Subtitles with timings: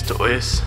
[0.00, 0.62] Esto es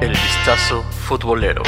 [0.00, 1.64] El Vistazo Futbolero.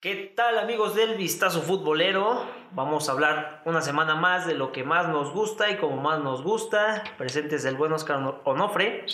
[0.00, 2.48] ¿Qué tal amigos del Vistazo Futbolero?
[2.72, 6.20] Vamos a hablar una semana más de lo que más nos gusta y como más
[6.20, 7.04] nos gusta.
[7.18, 9.04] Presentes el buen Oscar Onofre,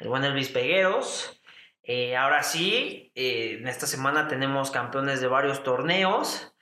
[0.00, 1.40] el buen Elvis Pegueros.
[1.82, 6.52] Eh, ahora sí, eh, en esta semana tenemos campeones de varios torneos.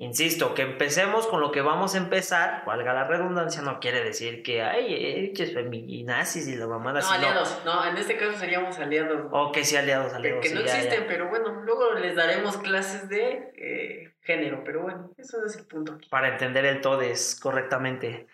[0.00, 4.44] Insisto, que empecemos con lo que vamos a empezar, valga la redundancia, no quiere decir
[4.44, 7.60] que hay eches feminazis y la mamada No, aliados.
[7.64, 7.84] No.
[7.84, 9.26] en este caso seríamos aliados.
[9.32, 10.46] O que sí, aliados, aliados.
[10.46, 11.06] que no ya, existen, ya.
[11.08, 15.94] pero bueno, luego les daremos clases de eh, género, pero bueno, eso es el punto
[15.94, 16.08] aquí.
[16.08, 18.28] Para entender el todes correctamente.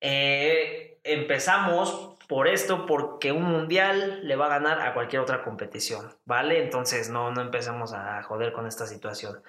[0.00, 6.16] Eh, empezamos por esto porque un mundial le va a ganar a cualquier otra competición,
[6.24, 6.62] ¿vale?
[6.62, 9.42] Entonces no, no empecemos a joder con esta situación.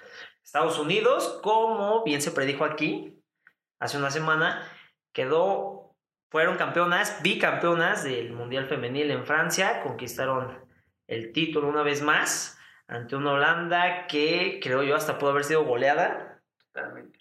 [0.44, 3.18] Estados Unidos, como bien se predijo aquí
[3.80, 4.62] hace una semana,
[5.12, 5.96] quedó,
[6.30, 10.64] fueron campeonas, bicampeonas del Mundial Femenil en Francia, conquistaron
[11.06, 15.64] el título una vez más ante una Holanda que creo yo hasta pudo haber sido
[15.64, 17.18] goleada Totalmente.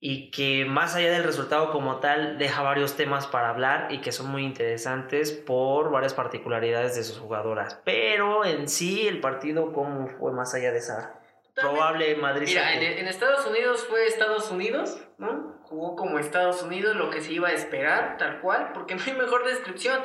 [0.00, 4.12] y que más allá del resultado como tal deja varios temas para hablar y que
[4.12, 7.80] son muy interesantes por varias particularidades de sus jugadoras.
[7.84, 11.17] Pero en sí el partido cómo fue más allá de esa.
[11.60, 12.46] Probable Madrid.
[12.46, 15.58] Mira, en, en Estados Unidos fue Estados Unidos, ¿no?
[15.62, 19.14] Jugó como Estados Unidos, lo que se iba a esperar, tal cual, porque no hay
[19.14, 20.02] mejor descripción.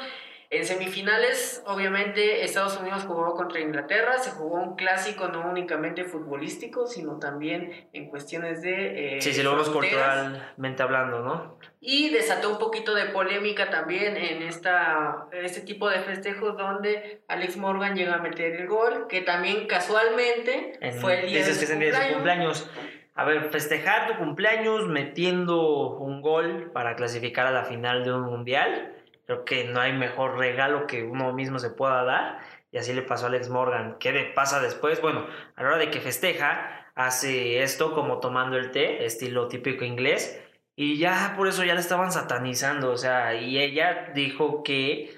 [0.56, 6.86] En semifinales, obviamente, Estados Unidos jugó contra Inglaterra, se jugó un clásico no únicamente futbolístico,
[6.86, 9.18] sino también en cuestiones de...
[9.18, 11.58] eh, sí, sí, logros culturalmente hablando, ¿no?
[11.82, 17.58] Y desató un poquito de polémica también en esta, este tipo de festejos donde Alex
[17.58, 21.60] Morgan llega a meter el gol, que también casualmente En- fue el día de su
[21.62, 22.14] de su cumpleaños.
[22.14, 22.70] cumpleaños.
[23.16, 28.22] A ver, festejar tu cumpleaños metiendo un gol para clasificar a la final de un
[28.22, 28.93] mundial.
[29.26, 32.40] Creo que no hay mejor regalo que uno mismo se pueda dar.
[32.72, 33.98] Y así le pasó a Alex Morgan.
[34.00, 35.02] ¿Qué pasa después?
[35.02, 39.86] Bueno, a la hora de que festeja, hace esto como tomando el té, estilo típico
[39.86, 40.42] inglés.
[40.76, 42.92] Y ya por eso ya le estaban satanizando.
[42.92, 45.16] O sea, y ella dijo que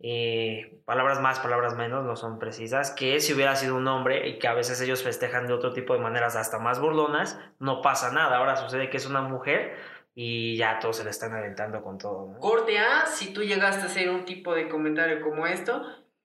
[0.00, 4.38] eh, palabras más, palabras menos, no son precisas, que si hubiera sido un hombre y
[4.38, 8.12] que a veces ellos festejan de otro tipo de maneras hasta más burlonas, no pasa
[8.12, 8.36] nada.
[8.36, 9.76] Ahora sucede que es una mujer
[10.20, 12.26] y ya todos se le están aventando con todo.
[12.26, 12.40] ¿no?
[12.40, 15.80] Corte A, si tú llegaste a hacer un tipo de comentario como esto,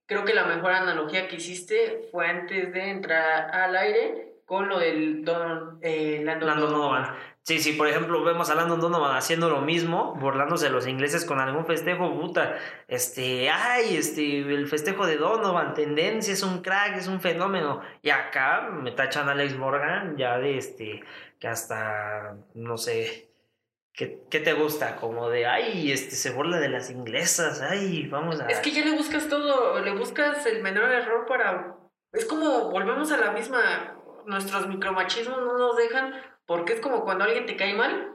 [0.07, 4.79] creo que la mejor analogía que hiciste fue antes de entrar al aire con lo
[4.79, 7.03] del Don eh, Landon, Landon Donovan.
[7.03, 7.19] Donovan.
[7.43, 11.23] Sí, sí, por ejemplo, vemos a Landon Donovan haciendo lo mismo, burlándose de los ingleses
[11.23, 16.97] con algún festejo, puta, este, ay, este, el festejo de Donovan, tendencia, es un crack,
[16.97, 17.81] es un fenómeno.
[18.01, 21.03] Y acá me tachan a Alex Morgan ya de este,
[21.39, 23.32] que hasta, no sé,
[23.93, 24.95] ¿qué, qué te gusta?
[24.95, 28.47] Como de, ay, este, se burla de las inglesas, ay, vamos a...
[28.47, 31.77] Es que ya le buscas todo, le buscas el menor error para...
[32.11, 36.13] Es como, volvemos a la misma, nuestros micromachismos no nos dejan,
[36.45, 38.13] porque es como cuando alguien te cae mal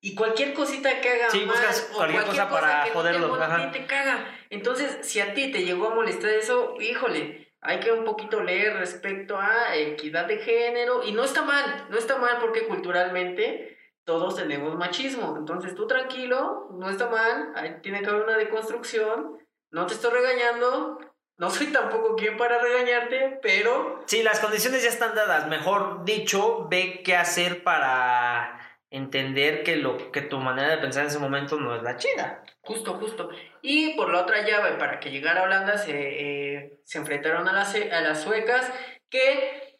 [0.00, 3.38] y cualquier cosita que haga Sí, mal buscas o cualquier cosa para que no joderlo,
[3.38, 4.26] ti te caga.
[4.50, 8.76] Entonces, si a ti te llegó a molestar eso, híjole, hay que un poquito leer
[8.78, 13.71] respecto a equidad de género y no está mal, no está mal porque culturalmente
[14.04, 15.36] todos tenemos machismo.
[15.36, 19.38] Entonces, tú tranquilo, no está mal, ahí tiene que haber una deconstrucción,
[19.70, 20.98] no te estoy regañando,
[21.38, 25.48] no soy tampoco quien para regañarte, pero Sí, las condiciones ya están dadas.
[25.48, 28.58] Mejor dicho, ve qué hacer para
[28.90, 32.44] entender que lo que tu manera de pensar en ese momento no es la chida.
[32.60, 33.30] Justo, justo.
[33.62, 37.74] Y por la otra llave, para que llegara Holanda, se, eh, se enfrentaron a las,
[37.74, 38.70] a las suecas,
[39.08, 39.78] que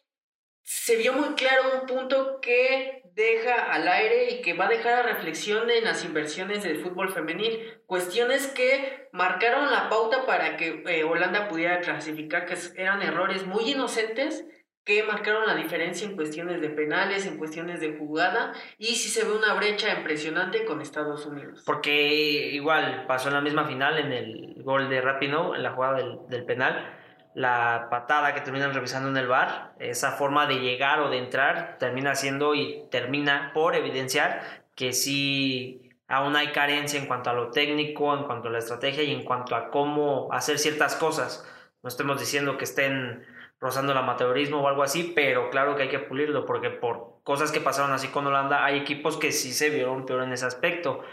[0.63, 4.93] se vio muy claro un punto que deja al aire y que va a dejar
[4.93, 7.81] a reflexión en las inversiones del fútbol femenil.
[7.85, 13.71] Cuestiones que marcaron la pauta para que eh, Holanda pudiera clasificar, que eran errores muy
[13.71, 14.45] inocentes
[14.83, 19.23] que marcaron la diferencia en cuestiones de penales, en cuestiones de jugada, y sí se
[19.23, 21.63] ve una brecha impresionante con Estados Unidos.
[21.65, 25.99] Porque igual pasó en la misma final, en el gol de Rapino, en la jugada
[25.99, 26.99] del, del penal,
[27.35, 31.77] la patada que terminan revisando en el bar, esa forma de llegar o de entrar
[31.79, 37.51] termina siendo y termina por evidenciar que sí aún hay carencia en cuanto a lo
[37.51, 41.47] técnico, en cuanto a la estrategia y en cuanto a cómo hacer ciertas cosas.
[41.81, 43.25] No estemos diciendo que estén
[43.59, 47.51] rozando el amateurismo o algo así, pero claro que hay que pulirlo porque por cosas
[47.51, 51.03] que pasaron así con Holanda hay equipos que sí se vieron peor en ese aspecto.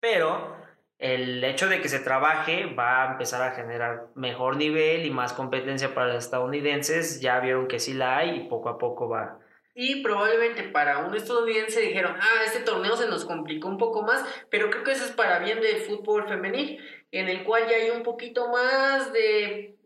[0.00, 0.56] Pero
[0.98, 5.32] el hecho de que se trabaje va a empezar a generar mejor nivel y más
[5.32, 7.20] competencia para los estadounidenses.
[7.20, 9.38] Ya vieron que sí la hay y poco a poco va,
[9.78, 14.24] y probablemente para un estadounidense dijeron, ah, este torneo se nos complicó un poco más,
[14.48, 17.90] pero creo que eso es para bien del fútbol femenil, en el cual ya hay
[17.90, 19.76] un poquito más de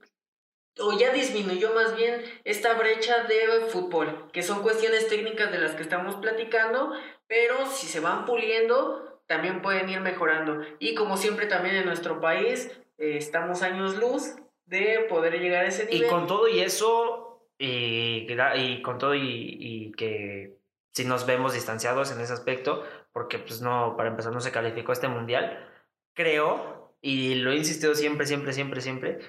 [0.78, 5.72] o ya disminuyó más bien esta brecha de fútbol, que son cuestiones técnicas de las
[5.72, 6.92] que estamos platicando,
[7.26, 10.60] pero si se van puliendo, también pueden ir mejorando.
[10.80, 12.68] Y como siempre también en nuestro país,
[12.98, 14.34] eh, estamos años luz
[14.66, 16.04] de poder llegar a ese nivel.
[16.04, 20.58] Y con todo y eso, y, y con todo y, y, que
[20.92, 22.82] si nos vemos distanciados en ese aspecto,
[23.12, 25.64] porque pues no, para empezar no se calificó este mundial,
[26.12, 29.20] creo, y lo he insistido siempre, siempre, siempre, siempre,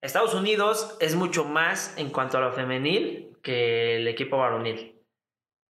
[0.00, 4.99] Estados Unidos es mucho más en cuanto a lo femenil que el equipo varonil.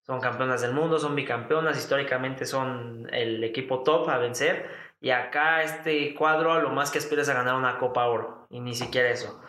[0.09, 4.67] Son campeonas del mundo, son bicampeonas, históricamente son el equipo top a vencer.
[4.99, 8.47] Y acá este cuadro lo más que aspira es a ganar una Copa Oro.
[8.49, 9.39] Y ni siquiera eso.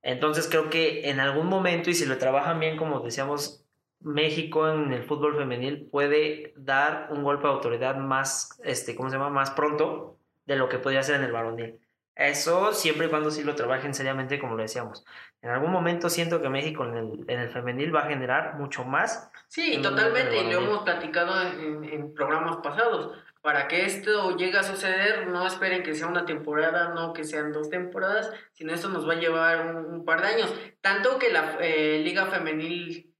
[0.00, 3.66] Entonces creo que en algún momento, y si lo trabajan bien, como decíamos,
[3.98, 9.16] México en el fútbol femenil puede dar un golpe de autoridad más, este, ¿cómo se
[9.16, 9.30] llama?
[9.30, 11.80] Más pronto de lo que podría ser en el varonil.
[12.14, 15.04] Eso siempre y cuando sí lo trabajen seriamente, como lo decíamos.
[15.40, 18.84] En algún momento siento que México en el, en el femenil va a generar mucho
[18.84, 19.30] más.
[19.48, 23.18] Sí, totalmente, y lo hemos platicado en, en, programas pasados.
[23.40, 27.50] Para que esto llegue a suceder, no esperen que sea una temporada, no que sean
[27.50, 30.54] dos temporadas, sino esto nos va a llevar un, par de años.
[30.80, 33.12] Tanto que la eh, Liga Femenil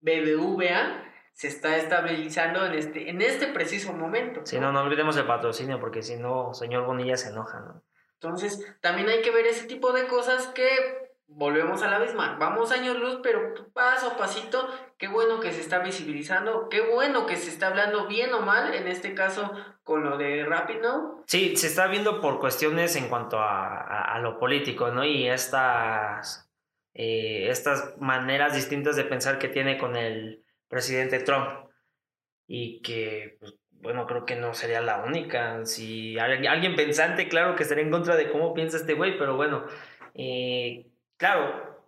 [0.00, 4.40] BBVA se está estabilizando en este, en este preciso momento.
[4.44, 7.82] Sí, no, no olvidemos el patrocinio, porque si no, señor Bonilla se enoja, ¿no?
[8.20, 12.36] Entonces, también hay que ver ese tipo de cosas que volvemos a la misma.
[12.38, 17.26] Vamos años luz, pero paso a pasito, qué bueno que se está visibilizando, qué bueno
[17.26, 19.50] que se está hablando bien o mal, en este caso
[19.82, 20.76] con lo de Rapid
[21.26, 25.04] Sí, se está viendo por cuestiones en cuanto a, lo político, ¿no?
[25.04, 26.50] Y estas,
[26.94, 31.66] eh, estas maneras distintas de pensar que tiene con el presidente Trump.
[32.48, 33.54] Y que pues,
[33.86, 35.64] bueno, creo que no sería la única.
[35.64, 39.64] Si alguien pensante, claro que estaría en contra de cómo piensa este güey, pero bueno,
[40.14, 41.86] eh, claro,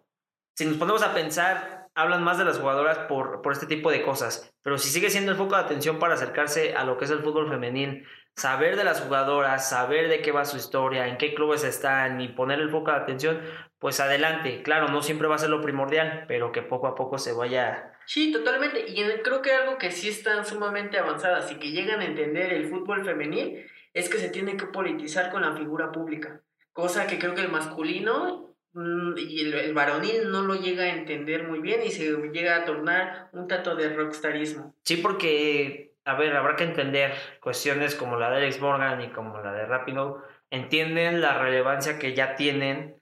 [0.55, 4.03] si nos ponemos a pensar, hablan más de las jugadoras por, por este tipo de
[4.03, 7.11] cosas, pero si sigue siendo el foco de atención para acercarse a lo que es
[7.11, 8.07] el fútbol femenil,
[8.37, 12.29] saber de las jugadoras, saber de qué va su historia, en qué clubes están y
[12.29, 13.41] poner el foco de atención,
[13.81, 14.63] pues adelante.
[14.63, 17.98] Claro, no siempre va a ser lo primordial, pero que poco a poco se vaya
[18.09, 18.87] Sí, totalmente.
[18.89, 22.65] Y creo que algo que sí están sumamente avanzadas y que llegan a entender el
[22.65, 26.41] fútbol femenil es que se tiene que politizar con la figura pública.
[26.73, 31.47] Cosa que creo que el masculino mm, y el, varonil no lo llega a entender
[31.47, 34.75] muy bien y se llega a tornar un tanto de rockstarismo.
[34.85, 37.13] Sí, porque, a ver, habrá que entender
[37.43, 42.15] cuestiones como la de Alex Morgan y como la de Rapido, entienden la relevancia que
[42.15, 42.97] ya tienen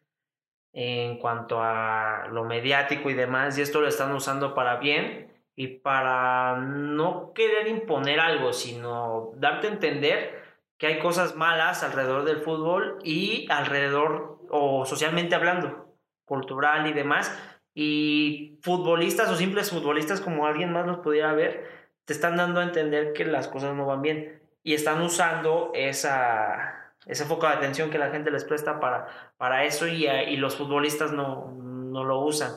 [0.78, 5.69] en cuanto a lo mediático y demás, y esto lo están usando para bien y
[5.69, 10.43] para no querer imponer algo, sino darte a entender
[10.76, 15.94] que hay cosas malas alrededor del fútbol y alrededor, o socialmente hablando,
[16.26, 17.34] cultural y demás,
[17.75, 21.70] y futbolistas o simples futbolistas como alguien más los pudiera ver,
[22.05, 26.75] te están dando a entender que las cosas no van bien y están usando esa
[27.06, 30.37] ese foco de atención que la gente les presta para, para eso y, eh, y
[30.37, 32.52] los futbolistas no, no, lo usan.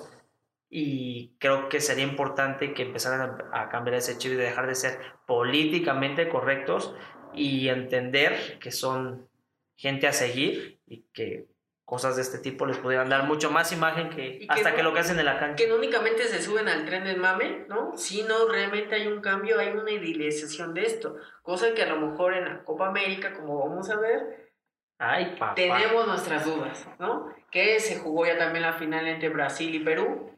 [0.70, 5.00] Y creo que sería importante que empezaran a, cambiar ese chip y dejar de ser
[5.26, 6.94] políticamente correctos
[7.34, 9.28] y entender que son
[9.76, 11.48] gente a seguir y que
[11.90, 15.00] cosas de este tipo les pudieran dar mucho más imagen que, hasta que lo que
[15.00, 15.56] hacen en la cancha.
[15.56, 17.98] Que no únicamente se suben al tren del mame, ¿no?
[17.98, 21.16] Sino realmente hay un cambio, hay una idealización de esto.
[21.42, 24.52] Cosa que a lo mejor en la Copa América, como vamos a ver,
[25.00, 25.56] Ay, papá.
[25.56, 27.34] tenemos nuestras dudas, ¿no?
[27.50, 30.38] Que se jugó ya también la final entre Brasil y Perú.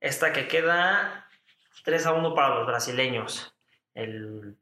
[0.00, 1.30] Esta que queda
[1.82, 3.56] 3 a 1 para los brasileños.
[3.94, 4.58] El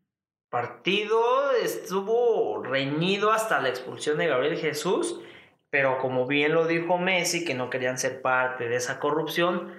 [0.51, 5.21] partido estuvo reñido hasta la expulsión de Gabriel Jesús
[5.71, 9.73] pero como bien lo dijo Messi, que no querían ser parte de esa corrupción,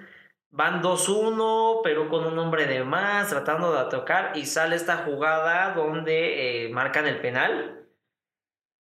[0.50, 5.74] van 2-1, pero con un hombre de más, tratando de tocar, y sale esta jugada
[5.74, 7.86] donde eh, marcan el penal,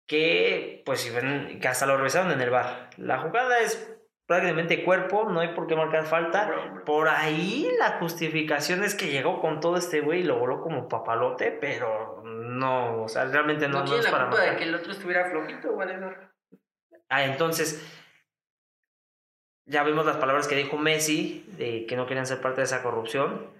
[0.06, 1.10] que pues
[1.60, 2.90] que hasta lo revisaron en el bar.
[2.96, 3.92] La jugada es
[4.26, 6.82] prácticamente cuerpo, no hay por qué marcar falta.
[6.84, 10.88] Por ahí la justificación es que llegó con todo este güey y lo voló como
[10.88, 14.92] papalote, pero no, o sea, realmente no, no, es para culpa de que el otro
[14.92, 16.35] estuviera flojito, valedor.
[17.08, 17.82] Ah, entonces,
[19.64, 22.82] ya vimos las palabras que dijo Messi, de que no querían ser parte de esa
[22.82, 23.50] corrupción,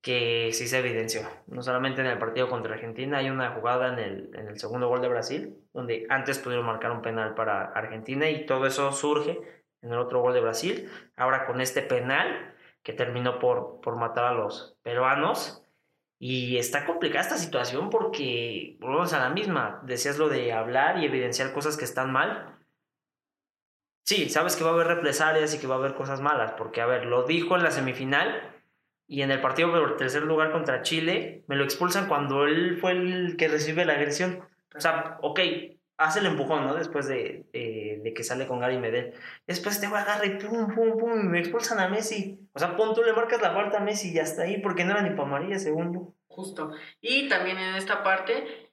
[0.00, 1.22] que sí se evidenció.
[1.46, 4.88] No solamente en el partido contra Argentina, hay una jugada en el, en el segundo
[4.88, 9.40] gol de Brasil, donde antes pudieron marcar un penal para Argentina y todo eso surge
[9.82, 10.90] en el otro gol de Brasil.
[11.16, 15.62] Ahora con este penal que terminó por, por matar a los peruanos.
[16.20, 19.80] Y está complicada esta situación porque volvemos a la misma.
[19.84, 22.57] Decías lo de hablar y evidenciar cosas que están mal.
[24.08, 26.80] Sí, sabes que va a haber represalias y que va a haber cosas malas, porque,
[26.80, 28.54] a ver, lo dijo en la semifinal
[29.06, 32.92] y en el partido por tercer lugar contra Chile, me lo expulsan cuando él fue
[32.92, 34.48] el que recibe la agresión.
[34.74, 35.40] O sea, ok,
[35.98, 36.74] hace el empujón, ¿no?
[36.74, 39.12] Después de, de, que sale con Gary Medel.
[39.46, 42.40] Después te va a agarrar y pum, pum, pum, y me expulsan a Messi.
[42.54, 44.92] O sea, pon tú le marcas la falta a Messi y hasta ahí, porque no
[44.92, 46.14] era ni para María, según.
[46.28, 46.70] Justo.
[47.02, 48.70] Y también en esta parte,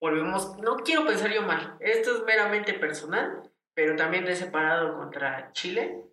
[0.00, 3.49] volvemos, no quiero pensar yo mal, esto es meramente personal,
[3.80, 6.04] pero también de separado contra Chile.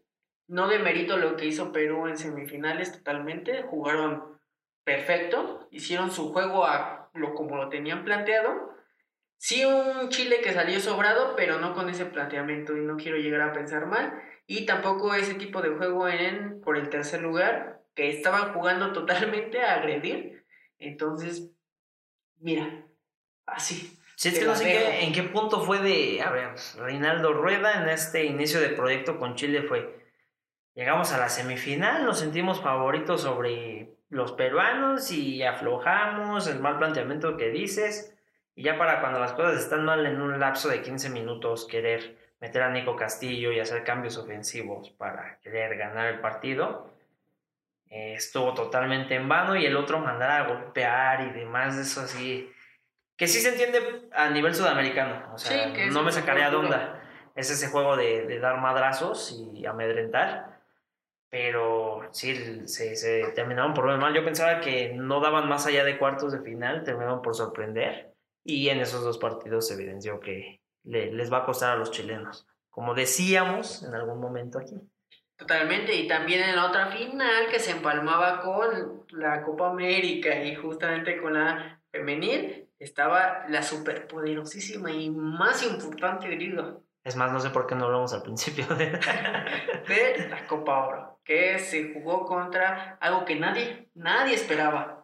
[0.48, 4.40] No demerito lo que hizo Perú en semifinales totalmente, jugaron
[4.86, 8.74] perfecto, hicieron su juego a lo como lo tenían planteado
[9.36, 13.42] Sí, un Chile que salió sobrado, pero no con ese planteamiento y no quiero llegar
[13.42, 14.14] a pensar mal.
[14.46, 19.62] Y tampoco ese tipo de juego en por el tercer lugar, que estaban jugando totalmente
[19.62, 20.46] a agredir.
[20.80, 21.52] Entonces,
[22.40, 22.88] mira,
[23.46, 24.00] así.
[24.18, 27.88] Sí, es que no sé en qué punto fue de, a ver, Reinaldo Rueda en
[27.88, 29.96] este inicio de proyecto con Chile fue,
[30.74, 37.38] llegamos a la semifinal, nos sentimos favoritos sobre los peruanos y aflojamos el mal planteamiento
[37.38, 38.18] que dices
[38.56, 42.18] y ya para cuando las cosas están mal en un lapso de 15 minutos, querer
[42.42, 46.90] meter a Nico Castillo y hacer cambios ofensivos para querer ganar el partido,
[47.92, 52.02] eh, estuvo totalmente en vano y el otro mandar a golpear y demás, de eso
[52.02, 52.52] así,
[53.18, 57.04] que sí se entiende a nivel sudamericano, o sea, no me sacaría de onda.
[57.36, 60.60] Es ese juego de, de, dar madrazos y amedrentar,
[61.30, 64.14] pero sí, se, se terminaron por ver mal.
[64.14, 68.70] Yo pensaba que no daban más allá de cuartos de final, terminaron por sorprender y
[68.70, 72.94] en esos dos partidos se evidenció que les va a costar a los chilenos, como
[72.96, 74.80] decíamos en algún momento aquí.
[75.36, 80.56] Totalmente, y también en la otra final que se empalmaba con la Copa América y
[80.56, 86.78] justamente con la femenil, estaba la superpoderosísima y más importante griega.
[87.04, 88.88] Es más, no sé por qué no hablamos al principio de...
[89.88, 94.98] de la Copa Oro, que se jugó contra algo que nadie, nadie esperaba,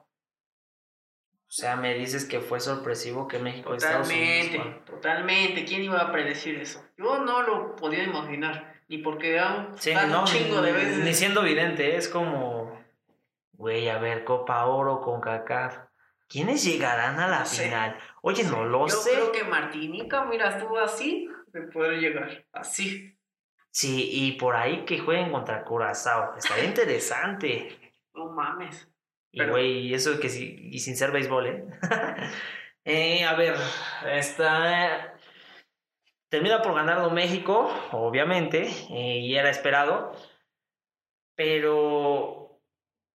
[1.53, 5.65] o sea, me dices que fue sorpresivo que México Totalmente, totalmente.
[5.65, 6.83] ¿Quién iba a predecir eso?
[6.97, 8.73] Yo no lo podía imaginar.
[8.87, 11.03] Ni porque dan, un chingo de veces.
[11.03, 12.75] Ni siendo evidente, es como.
[13.51, 15.91] Güey, a ver, Copa Oro con Kaká.
[16.33, 17.95] ¿Quiénes llegarán a la final?
[18.23, 19.11] Oye, no lo sé.
[19.11, 22.43] Yo creo que Martinica, mira, estuvo así de poder llegar.
[22.51, 23.15] Así.
[23.69, 26.35] Sí, y por ahí que jueguen contra Curazao.
[26.35, 27.93] Estaría interesante.
[28.15, 28.91] No mames.
[29.31, 31.65] Y güey, eso que sí, y sin ser béisbol, ¿eh?
[32.85, 33.25] ¿eh?
[33.25, 33.55] a ver,
[34.07, 35.15] está.
[36.29, 40.13] Termina por ganarlo México, obviamente, eh, y era esperado.
[41.35, 42.42] Pero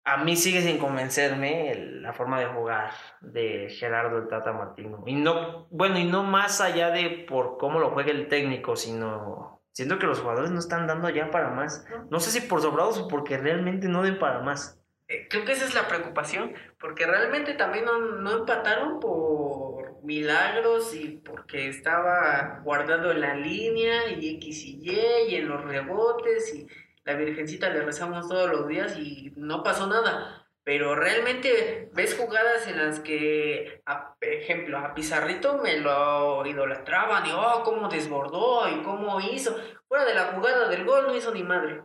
[0.06, 5.02] a mí sigue sin convencerme la forma de jugar de Gerardo el Tata Martino.
[5.04, 9.60] Y no, bueno, y no más allá de por cómo lo juegue el técnico, sino
[9.72, 11.84] siento que los jugadores no están dando ya para más.
[12.08, 14.80] No sé si por sobrados o porque realmente no den para más.
[15.08, 21.20] Eh, creo que esa es la preocupación, porque realmente también no, empataron por milagros y
[21.24, 26.68] porque estaba guardado en la línea y X y Y y en los rebotes y
[27.06, 30.44] la Virgencita le rezamos todos los días y no pasó nada.
[30.64, 37.30] Pero realmente ves jugadas en las que, por ejemplo, a Pizarrito me lo idolatraban y,
[37.30, 39.56] oh, cómo desbordó y cómo hizo.
[39.86, 41.84] Fuera de la jugada del gol no hizo ni madre.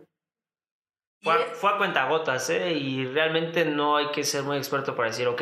[1.22, 2.72] Fue, a, cuentagotas, ¿eh?
[2.72, 5.42] Y realmente no hay que ser muy experto para decir, ok,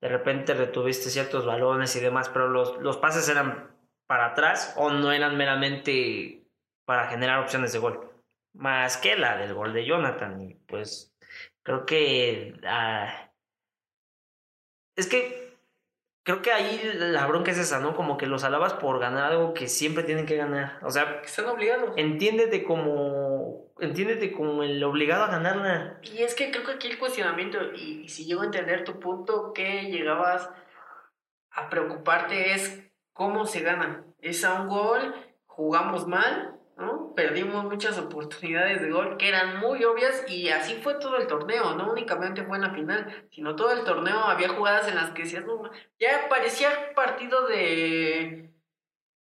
[0.00, 4.90] de repente retuviste ciertos balones y demás, pero los, los pases eran para atrás o
[4.90, 6.46] no eran meramente
[6.84, 8.05] para generar opciones de gol.
[8.56, 10.40] Más que la del gol de Jonathan.
[10.40, 11.14] Y pues
[11.62, 12.58] creo que...
[12.64, 13.30] Ah,
[14.96, 15.56] es que
[16.22, 17.94] creo que ahí la bronca es esa, ¿no?
[17.94, 20.80] Como que los alabas por ganar algo que siempre tienen que ganar.
[20.82, 21.92] O sea, están obligados.
[21.96, 25.98] Entiéndete como entiéndete como el obligado a ganarla.
[26.02, 29.52] Y es que creo que aquí el cuestionamiento y, si llego a entender tu punto
[29.52, 30.50] que llegabas
[31.50, 32.82] a preocuparte es
[33.12, 34.04] cómo se gana.
[34.18, 35.14] Es a un gol,
[35.46, 37.14] jugamos mal, ¿no?
[37.14, 41.74] Perdimos muchas oportunidades de gol que eran muy obvias y así fue todo el torneo,
[41.74, 45.22] no únicamente fue en la final, sino todo el torneo había jugadas en las que
[45.22, 45.44] decías,
[45.98, 48.46] ya parecía partido de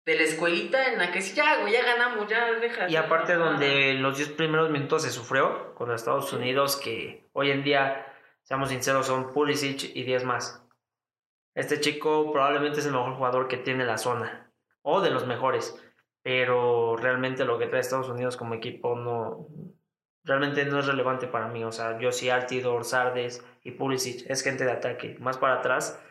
[0.04, 2.88] de la escuelita en la que sí, ya, ya ganamos, ya deja.
[2.88, 7.64] Y aparte donde los 10 primeros minutos se sufrió con Estados Unidos, que hoy en
[7.64, 8.06] día,
[8.42, 10.62] seamos sinceros, son Pulisic y 10 más.
[11.54, 14.50] Este chico probablemente es el mejor jugador que tiene la zona,
[14.82, 15.80] o de los mejores
[16.24, 19.46] pero realmente lo que trae Estados Unidos como equipo no,
[20.24, 21.62] realmente no es relevante para mí.
[21.64, 25.18] O sea, yo sí Altidor, Sardes y Pulisic es gente de ataque.
[25.20, 26.02] Más para atrás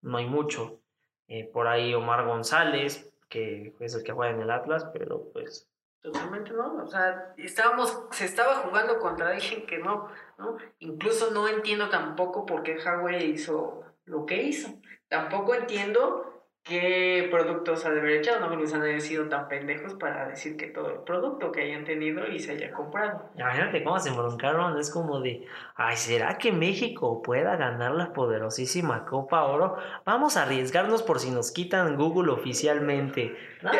[0.00, 0.80] no hay mucho.
[1.28, 5.68] Eh, por ahí Omar González, que es el que juega en el Atlas, pero pues...
[6.00, 10.08] Totalmente no, o sea, estábamos, se estaba jugando contra alguien que no,
[10.38, 10.56] ¿no?
[10.78, 14.80] Incluso no entiendo tampoco por qué Huawei hizo lo que hizo.
[15.08, 16.27] Tampoco entiendo
[16.68, 18.40] qué productos ha de haber echado.
[18.40, 21.84] No me los han sido tan pendejos para decir que todo el producto que hayan
[21.84, 23.30] tenido y se haya comprado.
[23.36, 24.78] Imagínate cómo se broncaron.
[24.78, 29.76] Es como de, ay, ¿será que México pueda ganar la poderosísima Copa Oro?
[30.04, 33.36] Vamos a arriesgarnos por si nos quitan Google oficialmente.
[33.62, 33.70] No,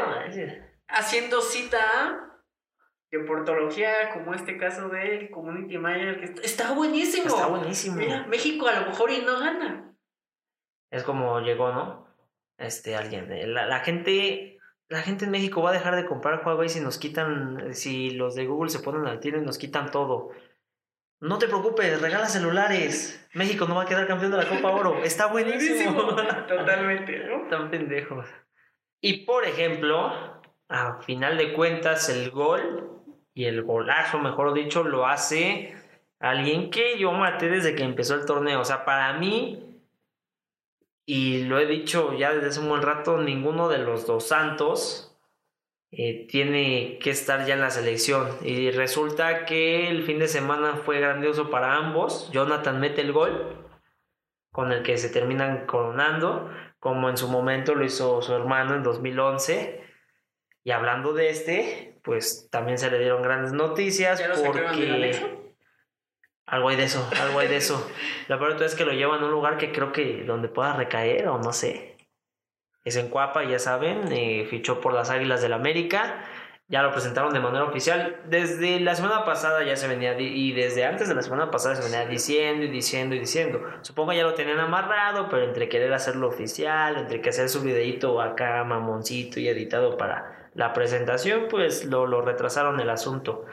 [0.89, 2.41] Haciendo cita
[3.11, 7.27] de portología, como este caso del Community Manager, que está buenísimo.
[7.27, 8.01] Está buenísimo.
[8.29, 9.95] México a lo mejor y no gana.
[10.91, 12.08] Es como llegó, ¿no?
[12.59, 13.33] Este, alguien.
[13.33, 16.81] Eh, la, la, gente, la gente en México va a dejar de comprar Huawei si
[16.81, 20.31] nos quitan, si los de Google se ponen al tiro y nos quitan todo.
[21.21, 23.29] No te preocupes, regala celulares.
[23.35, 24.99] México no va a quedar campeón de la Copa Oro.
[25.03, 26.15] Está buenísimo.
[26.47, 27.49] Totalmente, ¿no?
[27.51, 28.27] Tan pendejos.
[29.01, 33.03] Y por ejemplo, a final de cuentas, el gol
[33.35, 35.75] y el golazo, mejor dicho, lo hace
[36.21, 38.61] alguien que yo maté desde que empezó el torneo.
[38.61, 39.68] O sea, para mí,
[41.11, 45.17] y lo he dicho ya desde hace un buen rato, ninguno de los dos santos
[45.91, 48.29] eh, tiene que estar ya en la selección.
[48.43, 52.31] Y resulta que el fin de semana fue grandioso para ambos.
[52.31, 53.57] Jonathan mete el gol
[54.53, 58.83] con el que se terminan coronando, como en su momento lo hizo su hermano en
[58.83, 59.83] 2011.
[60.63, 65.38] Y hablando de este, pues también se le dieron grandes noticias porque
[66.49, 67.91] algo hay de eso, algo hay de eso.
[68.29, 71.29] La verdad es que lo llevan a un lugar que creo que donde pueda recaer
[71.29, 71.97] o no sé.
[72.85, 76.25] Es en Cuapa, ya saben, eh, fichó por las Águilas del América.
[76.71, 78.21] Ya lo presentaron de manera oficial.
[78.27, 81.83] Desde la semana pasada ya se venía, y desde antes de la semana pasada se
[81.83, 83.63] venía diciendo y diciendo y diciendo.
[83.81, 88.21] Supongo ya lo tenían amarrado, pero entre querer hacerlo oficial, entre que hacer su videito
[88.21, 93.47] acá mamoncito y editado para la presentación, pues lo, lo retrasaron el asunto.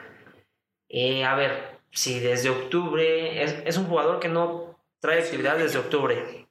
[0.88, 6.46] Eh, a ver, si desde octubre es, un jugador que no trae actividad desde octubre,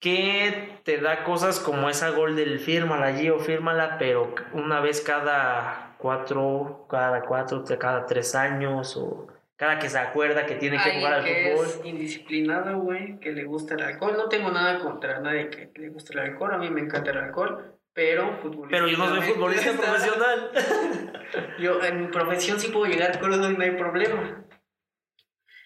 [0.00, 5.00] que te da cosas como esa gol del fírmala allí o fírmala, pero una vez
[5.00, 10.98] cada cuatro, cada cuatro, cada tres años o cada que se acuerda que tiene que
[10.98, 11.66] jugar al fútbol.
[11.66, 14.14] Es indisciplinado, güey, que le gusta el alcohol.
[14.16, 17.18] No tengo nada contra nadie que le guste el alcohol, a mí me encanta el
[17.18, 20.50] alcohol, pero Pero yo no soy futbolista profesional.
[21.58, 24.46] yo en mi profesión sí puedo llegar crudo y no hay problema.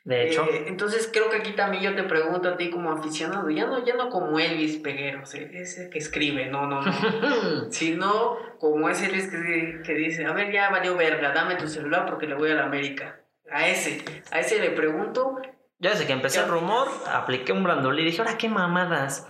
[0.06, 0.44] De hecho.
[0.44, 3.84] Eh, entonces creo que aquí también yo te pregunto a ti como aficionado, ya no,
[3.84, 6.92] ya no como Elvis Peguero, ese que escribe, no, no, no.
[7.70, 12.06] sino como ese Elvis que, que, dice, a ver, ya valió verga, dame tu celular
[12.06, 13.20] porque le voy a la América.
[13.50, 15.40] A ese, a ese le pregunto.
[15.78, 19.28] Ya desde que empecé el rumor, apliqué un brandolí y dije, ahora qué mamadas.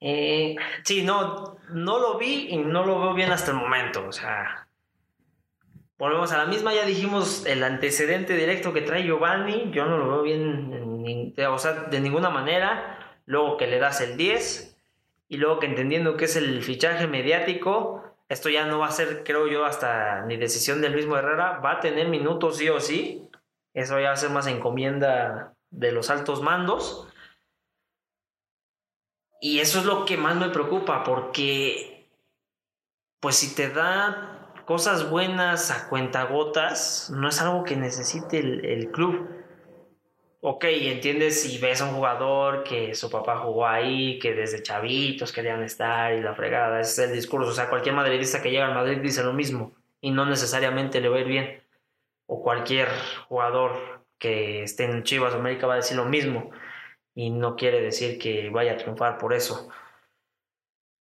[0.00, 4.06] Eh, sí, no, no lo vi y no lo veo bien hasta el momento.
[4.06, 4.66] O sea,
[5.98, 6.74] volvemos a la misma.
[6.74, 9.70] Ya dijimos el antecedente directo que trae Giovanni.
[9.72, 13.20] Yo no lo veo bien, o sea, de ninguna manera.
[13.26, 14.76] Luego que le das el 10
[15.28, 19.22] y luego que entendiendo que es el fichaje mediático, esto ya no va a ser,
[19.22, 21.58] creo yo, hasta ni decisión del mismo Herrera.
[21.58, 23.28] Va a tener minutos sí o sí.
[23.74, 27.09] Eso ya va a ser más encomienda de los altos mandos.
[29.40, 32.06] Y eso es lo que más me preocupa, porque
[33.20, 39.28] pues si te da cosas buenas a cuentagotas, no es algo que necesite el, club.
[40.42, 45.32] Ok, entiendes si ves a un jugador que su papá jugó ahí, que desde chavitos
[45.32, 47.50] querían estar y la fregada, ese es el discurso.
[47.50, 51.08] O sea, cualquier madridista que llega al Madrid dice lo mismo y no necesariamente le
[51.08, 51.62] va a ir bien.
[52.26, 52.88] O cualquier
[53.28, 56.50] jugador que esté en Chivas América va a decir lo mismo
[57.20, 59.68] y no quiere decir que vaya a triunfar por eso.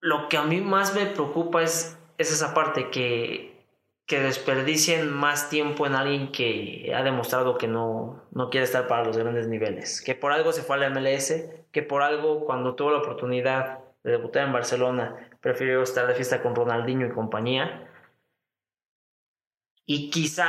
[0.01, 3.63] Lo que a mí más me preocupa es, es esa parte que,
[4.07, 9.05] que desperdicien más tiempo en alguien que ha demostrado que no, no quiere estar para
[9.05, 11.35] los grandes niveles, que por algo se fue a la MLS,
[11.71, 16.41] que por algo cuando tuvo la oportunidad de debutar en Barcelona prefirió estar de fiesta
[16.41, 17.91] con Ronaldinho y compañía.
[19.85, 20.49] Y quizá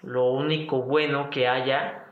[0.00, 2.06] lo único bueno que haya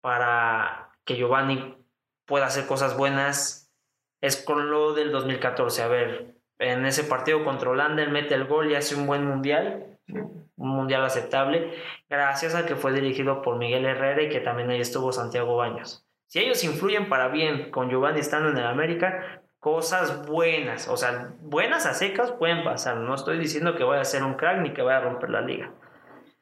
[0.00, 1.83] para que Giovanni
[2.26, 3.72] pueda hacer cosas buenas
[4.20, 5.82] es con lo del 2014.
[5.82, 9.26] A ver, en ese partido contra Holanda él mete el gol y hace un buen
[9.26, 11.74] mundial, un mundial aceptable,
[12.08, 16.06] gracias a que fue dirigido por Miguel Herrera y que también ahí estuvo Santiago Baños.
[16.26, 21.32] Si ellos influyen para bien con Giovanni estando en el América, cosas buenas, o sea,
[21.40, 22.96] buenas a secas pueden pasar.
[22.96, 25.40] No estoy diciendo que vaya a ser un crack ni que vaya a romper la
[25.40, 25.70] liga.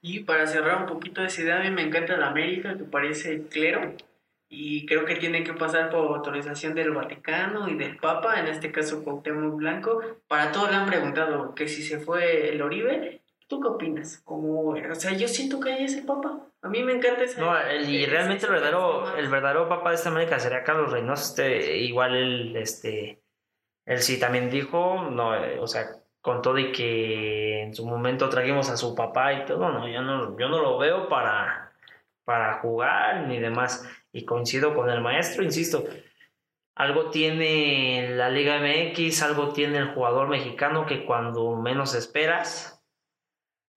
[0.00, 3.46] Y para cerrar un poquito esa idea, a mí me encanta la América, que parece
[3.46, 3.92] clero,
[4.54, 8.70] y creo que tiene que pasar por autorización del Vaticano y del Papa, en este
[8.70, 10.02] caso Cuauhtémoc Blanco.
[10.28, 14.20] Para todos le han preguntado que si se fue el Oribe, ¿tú qué opinas?
[14.24, 16.38] Como, o sea, yo siento que ahí es el Papa.
[16.60, 17.40] A mí me encanta esa...
[17.40, 20.62] No, el- y ese- realmente el ese verdadero, el verdadero papá de esta América sería
[20.64, 21.22] Carlos Reynoso.
[21.30, 23.22] Este, igual él, este,
[23.86, 25.86] él sí también dijo, no, eh, o sea,
[26.20, 30.02] con todo y que en su momento trajimos a su papá y todo, no, yo
[30.02, 31.72] no, yo no lo veo para,
[32.24, 33.88] para jugar ni demás.
[34.12, 35.84] Y coincido con el maestro, insisto,
[36.74, 42.82] algo tiene la Liga MX, algo tiene el jugador mexicano que cuando menos esperas,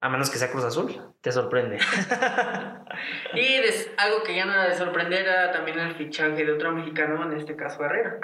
[0.02, 1.80] a menos que sea Cruz Azul, te sorprende.
[3.34, 6.71] Y des- algo que ya no era de sorprender era también el fichaje de otro
[6.71, 8.19] mexicano, en este caso Herrera.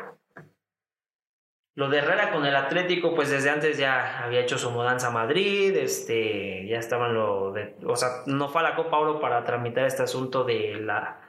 [1.76, 5.12] Lo de Herrera con el Atlético, pues desde antes ya había hecho su mudanza a
[5.12, 9.44] Madrid, este, ya estaban lo de, o sea, no fue a la Copa Oro para
[9.44, 11.21] tramitar este asunto de la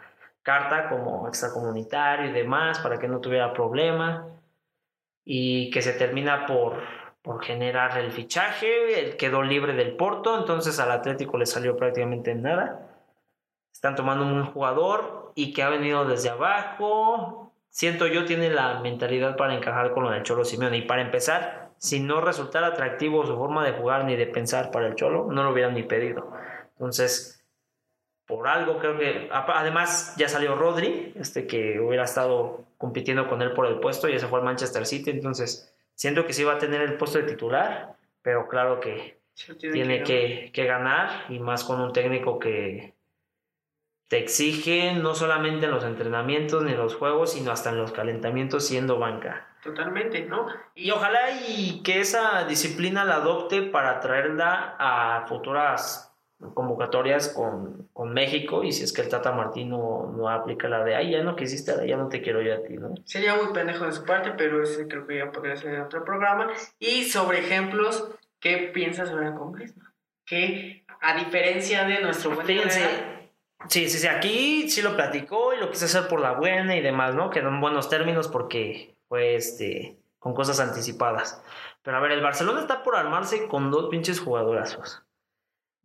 [0.43, 4.27] carta como extracomunitario y demás, para que no tuviera problema,
[5.25, 6.79] y que se termina por,
[7.23, 12.35] por generar el fichaje, él quedó libre del Porto, entonces al Atlético le salió prácticamente
[12.35, 12.89] nada.
[13.73, 17.53] Están tomando un jugador y que ha venido desde abajo.
[17.69, 20.77] Siento yo tiene la mentalidad para encajar con lo del Cholo Simeone.
[20.77, 24.87] Y para empezar, si no resultara atractivo su forma de jugar ni de pensar para
[24.89, 26.31] el Cholo, no lo hubieran ni pedido.
[26.73, 27.42] Entonces,
[28.33, 29.29] por algo creo que...
[29.31, 34.15] Además, ya salió Rodri, este que hubiera estado compitiendo con él por el puesto, y
[34.15, 35.11] ese fue al Manchester City.
[35.11, 39.21] Entonces, siento que sí va a tener el puesto de titular, pero claro que
[39.59, 42.95] tiene que, que ganar y más con un técnico que
[44.09, 47.93] te exige no solamente en los entrenamientos ni en los juegos, sino hasta en los
[47.93, 49.49] calentamientos siendo banca.
[49.63, 50.47] Totalmente, ¿no?
[50.75, 56.12] Y ojalá y que esa disciplina la adopte para traerla a futuras
[56.55, 60.95] convocatorias con, con México y si es que el Tata Martín no, aplica la de,
[60.95, 62.95] ay, ya no quisiste, ya no te quiero yo a ti, ¿no?
[63.05, 66.51] Sería muy pendejo de su parte, pero ese creo que ya podría ser otro programa.
[66.79, 69.81] Y sobre ejemplos, ¿qué piensas sobre el Congreso?
[70.27, 75.71] Que a diferencia de nuestro buen sí, sí, sí, aquí sí lo platicó y lo
[75.71, 77.31] quise hacer por la buena y demás, ¿no?
[77.31, 81.43] Quedó en buenos términos porque fue este, con cosas anticipadas.
[81.83, 85.03] Pero a ver, el Barcelona está por armarse con dos pinches jugadorazos.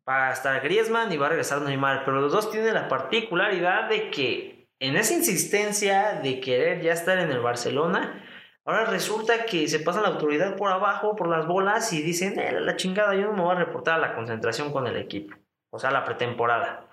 [0.08, 3.90] Va a estar Griezmann y va a regresar Neymar, pero los dos tienen la particularidad
[3.90, 8.24] de que en esa insistencia de querer ya estar en el Barcelona,
[8.64, 12.60] ahora resulta que se pasa la autoridad por abajo, por las bolas y dicen, eh,
[12.62, 15.36] la chingada, yo no me voy a reportar a la concentración con el equipo,
[15.72, 16.88] o sea, la pretemporada.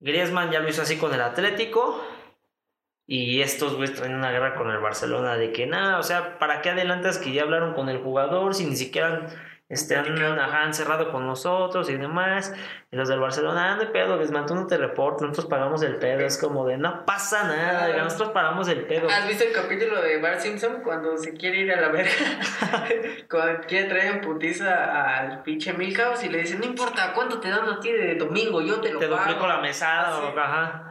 [0.00, 2.02] Griezmann ya lo hizo así con el Atlético.
[3.10, 6.60] Y estos güeyes traen una guerra con el Barcelona de que nada, o sea, ¿para
[6.60, 9.28] qué adelantas que ya hablaron con el jugador si ni siquiera
[9.68, 10.70] este, han, ajá,
[11.12, 12.54] con nosotros y demás?
[12.90, 15.82] Y los del Barcelona, ah, no hay pedo, Griezmann, tú no te reportas, nosotros pagamos
[15.82, 16.20] el pedo.
[16.20, 19.08] Es como de, no pasa nada, oiga, nosotros pagamos el pedo.
[19.10, 22.10] ¿Has visto el capítulo de Bart Simpson cuando se quiere ir a la verga?
[23.30, 27.50] cuando quiere traer en putiza al pinche Milhouse y le dice, no importa, ¿cuánto te
[27.50, 28.62] dan a ti de domingo?
[28.62, 29.20] Yo te lo te pago.
[29.20, 30.26] duplico la mesada, Así.
[30.34, 30.84] o- ajá.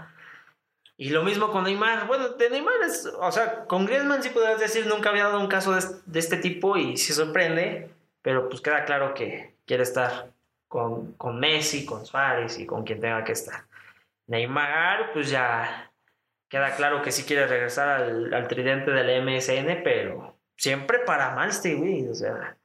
[0.99, 2.07] Y lo mismo con Neymar.
[2.07, 5.47] Bueno, de Neymar es, o sea, con Griezmann sí podrías decir, nunca había dado un
[5.47, 7.91] caso de, de este tipo y sí sorprende,
[8.27, 10.33] pero pues queda claro que quiere estar
[10.67, 13.67] con, con Messi, con Suárez y con quien tenga que estar.
[14.25, 15.93] Neymar, pues ya
[16.49, 21.51] queda claro que sí quiere regresar al, al tridente del MSN, pero siempre para mal
[21.51, 22.57] este güey, o sea.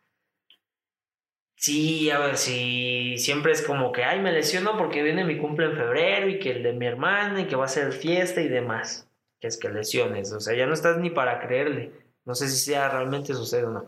[1.54, 5.66] Sí, a ver, sí, siempre es como que, ay, me lesiono porque viene mi cumple
[5.66, 8.48] en febrero y que el de mi hermana y que va a ser fiesta y
[8.48, 9.08] demás.
[9.38, 11.92] Que es que lesiones, o sea, ya no estás ni para creerle.
[12.24, 13.86] No sé si sea realmente sucede o no.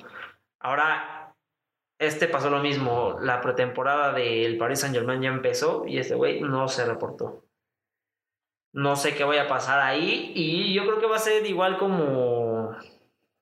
[0.60, 1.23] Ahora,
[2.06, 6.40] este pasó lo mismo, la pretemporada del Paris Saint Germain ya empezó y este güey
[6.40, 7.44] no se reportó.
[8.72, 11.78] No sé qué vaya a pasar ahí y yo creo que va a ser igual
[11.78, 12.76] como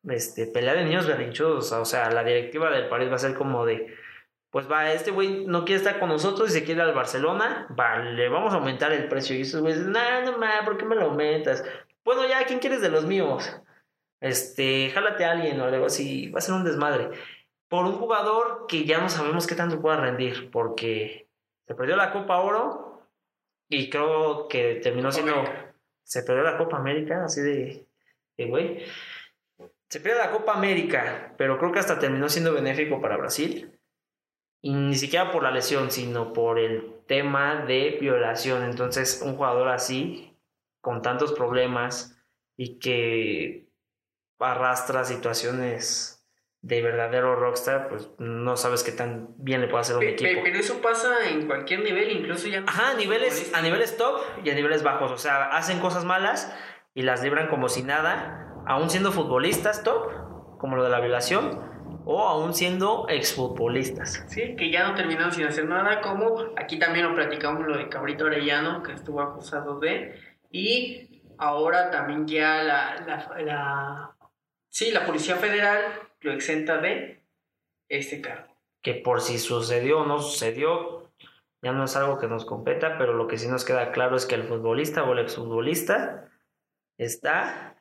[0.09, 3.64] este pelea de niños berrinchudos, o sea, la directiva del París va a ser como
[3.64, 3.94] de
[4.53, 8.01] pues va, este güey no quiere estar con nosotros y se quiere al Barcelona, va,
[8.01, 9.35] le vamos a aumentar el precio.
[9.35, 11.64] Y esos güeyes, no, no ma, ¿por qué me lo aumentas?
[12.05, 13.51] Bueno, ya, ¿quién quieres de los míos?
[14.20, 17.11] Este, jálate a alguien o algo así, va a ser un desmadre.
[17.73, 21.31] Por un jugador que ya no sabemos qué tanto pueda rendir, porque
[21.67, 23.09] se perdió la Copa Oro
[23.67, 25.37] y creo que terminó siendo.
[25.37, 25.75] América.
[26.03, 27.87] Se perdió la Copa América, así de.
[28.37, 28.85] de güey.
[29.89, 33.81] Se pierde la Copa América, pero creo que hasta terminó siendo benéfico para Brasil.
[34.61, 38.65] Y ni siquiera por la lesión, sino por el tema de violación.
[38.65, 40.37] Entonces, un jugador así,
[40.83, 42.23] con tantos problemas
[42.55, 43.71] y que
[44.39, 46.22] arrastra situaciones
[46.62, 50.31] de verdadero rockstar, pues no sabes qué tan bien le puede hacer un Pe- equipo.
[50.31, 52.61] pe- Pero eso pasa en cualquier nivel, incluso ya.
[52.61, 55.11] no Ajá, a niveles, a niveles top y a niveles bajos.
[55.11, 56.57] O sea, hacen cosas malas
[56.94, 60.07] y las libran como si nada, aún siendo futbolistas top,
[60.59, 61.61] como lo de la violación,
[62.05, 64.25] o aún siendo exfutbolistas.
[64.29, 67.88] Sí, que ya no terminaron sin hacer nada, como aquí también lo platicamos lo de
[67.88, 70.14] Cabrito Arellano, que estuvo acusado de,
[70.53, 74.11] y ahora también ya la, la, la-
[74.73, 75.81] sí, la Policía Federal
[76.21, 77.23] lo exenta de
[77.89, 78.57] este cargo.
[78.83, 81.13] Que por si sucedió o no sucedió,
[81.63, 84.27] ya no es algo que nos competa, pero lo que sí nos queda claro es
[84.27, 86.29] que el futbolista o el exfutbolista
[86.99, 87.77] está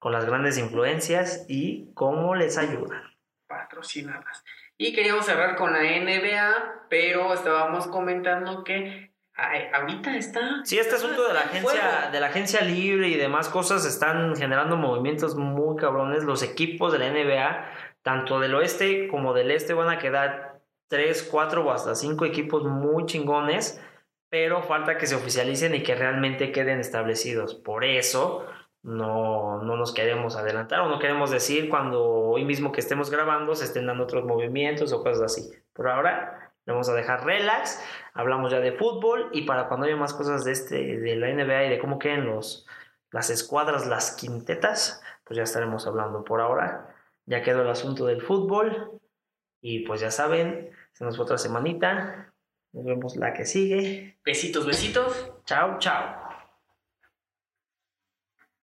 [0.00, 3.10] con las grandes influencias y cómo les ayuda.
[3.46, 4.42] patrocinadas.
[4.76, 10.64] Y queríamos cerrar con la NBA, pero estábamos comentando que ay, ahorita está.
[10.64, 14.76] Sí, este asunto de la agencia, de la agencia libre y demás cosas están generando
[14.76, 16.24] movimientos muy cabrones.
[16.24, 17.64] Los equipos de la NBA,
[18.02, 22.64] tanto del oeste como del este, van a quedar tres, cuatro o hasta cinco equipos
[22.64, 23.80] muy chingones,
[24.28, 27.54] pero falta que se oficialicen y que realmente queden establecidos.
[27.54, 28.46] Por eso
[28.82, 33.54] no, no nos queremos adelantar o no queremos decir cuando hoy mismo que estemos grabando
[33.54, 35.50] se estén dando otros movimientos o cosas así.
[35.72, 37.82] Por ahora, le vamos a dejar relax
[38.14, 41.64] hablamos ya de fútbol y para cuando haya más cosas de este de la NBA
[41.64, 42.66] y de cómo queden los
[43.14, 46.92] las escuadras, las quintetas, pues ya estaremos hablando por ahora.
[47.26, 49.00] Ya quedó el asunto del fútbol
[49.60, 52.34] y pues ya saben, se nos fue otra semanita.
[52.72, 54.18] Nos vemos la que sigue.
[54.24, 55.32] Besitos, besitos.
[55.44, 56.23] Chao, chao.